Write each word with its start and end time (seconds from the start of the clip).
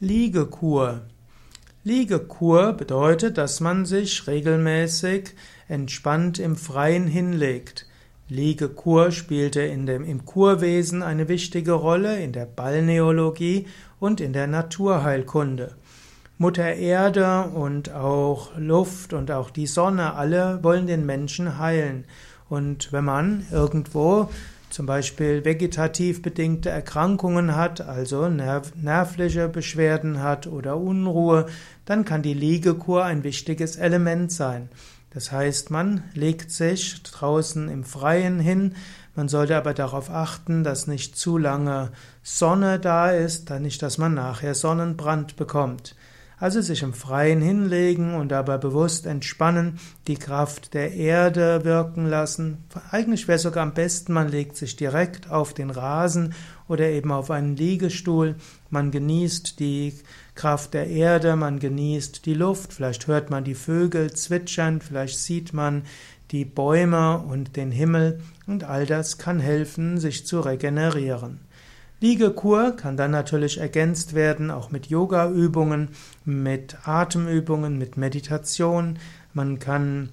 Liegekur. 0.00 1.02
Liegekur 1.84 2.72
bedeutet, 2.72 3.38
dass 3.38 3.60
man 3.60 3.86
sich 3.86 4.26
regelmäßig 4.26 5.34
entspannt 5.68 6.40
im 6.40 6.56
Freien 6.56 7.06
hinlegt. 7.06 7.86
Liegekur 8.28 9.12
spielte 9.12 9.62
in 9.62 9.86
dem, 9.86 10.04
im 10.04 10.24
Kurwesen 10.24 11.04
eine 11.04 11.28
wichtige 11.28 11.72
Rolle, 11.72 12.20
in 12.20 12.32
der 12.32 12.46
Balneologie 12.46 13.68
und 14.00 14.20
in 14.20 14.32
der 14.32 14.48
Naturheilkunde. 14.48 15.76
Mutter 16.38 16.74
Erde 16.74 17.44
und 17.54 17.92
auch 17.92 18.50
Luft 18.58 19.12
und 19.12 19.30
auch 19.30 19.50
die 19.50 19.68
Sonne, 19.68 20.14
alle 20.14 20.58
wollen 20.64 20.88
den 20.88 21.06
Menschen 21.06 21.58
heilen. 21.60 22.04
Und 22.48 22.92
wenn 22.92 23.04
man 23.04 23.46
irgendwo 23.52 24.28
zum 24.74 24.86
Beispiel 24.86 25.44
vegetativ 25.44 26.20
bedingte 26.20 26.68
Erkrankungen 26.68 27.54
hat, 27.54 27.80
also 27.80 28.28
nerv 28.28 28.72
nervliche 28.74 29.48
Beschwerden 29.48 30.20
hat 30.20 30.48
oder 30.48 30.78
Unruhe, 30.78 31.46
dann 31.84 32.04
kann 32.04 32.22
die 32.22 32.34
Liegekur 32.34 33.04
ein 33.04 33.22
wichtiges 33.22 33.76
Element 33.76 34.32
sein. 34.32 34.68
Das 35.10 35.30
heißt, 35.30 35.70
man 35.70 36.02
legt 36.14 36.50
sich 36.50 37.00
draußen 37.04 37.68
im 37.68 37.84
Freien 37.84 38.40
hin, 38.40 38.74
man 39.14 39.28
sollte 39.28 39.56
aber 39.56 39.74
darauf 39.74 40.10
achten, 40.10 40.64
dass 40.64 40.88
nicht 40.88 41.16
zu 41.16 41.38
lange 41.38 41.92
Sonne 42.24 42.80
da 42.80 43.12
ist, 43.12 43.50
nicht, 43.50 43.80
dass 43.80 43.96
man 43.96 44.14
nachher 44.14 44.56
Sonnenbrand 44.56 45.36
bekommt. 45.36 45.94
Also 46.38 46.60
sich 46.60 46.82
im 46.82 46.94
Freien 46.94 47.40
hinlegen 47.40 48.14
und 48.14 48.30
dabei 48.30 48.58
bewusst 48.58 49.06
entspannen, 49.06 49.78
die 50.08 50.16
Kraft 50.16 50.74
der 50.74 50.92
Erde 50.92 51.64
wirken 51.64 52.06
lassen. 52.06 52.64
Eigentlich 52.90 53.28
wäre 53.28 53.38
sogar 53.38 53.62
am 53.62 53.72
besten, 53.72 54.12
man 54.12 54.28
legt 54.28 54.56
sich 54.56 54.74
direkt 54.74 55.30
auf 55.30 55.54
den 55.54 55.70
Rasen 55.70 56.34
oder 56.66 56.88
eben 56.88 57.12
auf 57.12 57.30
einen 57.30 57.56
Liegestuhl. 57.56 58.34
Man 58.68 58.90
genießt 58.90 59.60
die 59.60 59.94
Kraft 60.34 60.74
der 60.74 60.88
Erde, 60.88 61.36
man 61.36 61.60
genießt 61.60 62.26
die 62.26 62.34
Luft, 62.34 62.72
vielleicht 62.72 63.06
hört 63.06 63.30
man 63.30 63.44
die 63.44 63.54
Vögel 63.54 64.12
zwitschern, 64.12 64.80
vielleicht 64.80 65.18
sieht 65.18 65.52
man 65.52 65.84
die 66.32 66.44
Bäume 66.44 67.18
und 67.18 67.54
den 67.54 67.70
Himmel 67.70 68.20
und 68.46 68.64
all 68.64 68.86
das 68.86 69.18
kann 69.18 69.38
helfen, 69.38 69.98
sich 69.98 70.26
zu 70.26 70.40
regenerieren. 70.40 71.40
Liegekur 72.04 72.72
kann 72.72 72.98
dann 72.98 73.12
natürlich 73.12 73.56
ergänzt 73.56 74.12
werden, 74.12 74.50
auch 74.50 74.70
mit 74.70 74.88
Yoga-Übungen, 74.88 75.88
mit 76.26 76.76
Atemübungen, 76.86 77.78
mit 77.78 77.96
Meditation. 77.96 78.98
Man 79.32 79.58
kann 79.58 80.10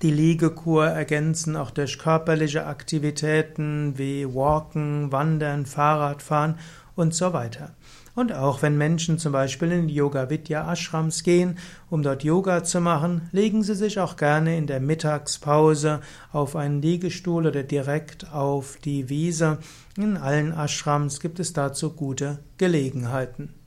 die 0.00 0.12
Liegekur 0.12 0.86
ergänzen 0.86 1.56
auch 1.56 1.72
durch 1.72 1.98
körperliche 1.98 2.64
Aktivitäten 2.64 3.98
wie 3.98 4.34
Walken, 4.34 5.12
Wandern, 5.12 5.66
Fahrradfahren 5.66 6.54
und 7.00 7.14
so 7.14 7.32
weiter. 7.32 7.74
Und 8.14 8.32
auch 8.32 8.62
wenn 8.62 8.76
Menschen 8.76 9.18
zum 9.18 9.32
Beispiel 9.32 9.70
in 9.72 9.88
Yoga 9.88 10.30
Vidya 10.30 10.70
Ashrams 10.70 11.22
gehen, 11.22 11.58
um 11.88 12.02
dort 12.02 12.24
Yoga 12.24 12.64
zu 12.64 12.80
machen, 12.80 13.28
legen 13.32 13.62
sie 13.62 13.74
sich 13.74 14.00
auch 14.00 14.16
gerne 14.16 14.56
in 14.56 14.66
der 14.66 14.80
Mittagspause 14.80 16.00
auf 16.32 16.56
einen 16.56 16.82
Liegestuhl 16.82 17.46
oder 17.46 17.62
direkt 17.62 18.32
auf 18.32 18.78
die 18.84 19.08
Wiese. 19.08 19.58
In 19.96 20.16
allen 20.16 20.52
Ashrams 20.52 21.20
gibt 21.20 21.40
es 21.40 21.52
dazu 21.52 21.94
gute 21.94 22.40
Gelegenheiten. 22.58 23.59